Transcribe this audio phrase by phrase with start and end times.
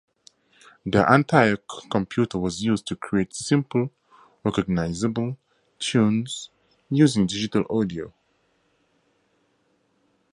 [0.83, 1.57] The entire
[1.91, 3.91] computer was used to create simple,
[4.43, 5.37] recognizable
[5.77, 6.49] tunes
[6.89, 8.11] using digital audio.